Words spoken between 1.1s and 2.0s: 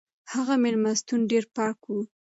ډېر پاک و.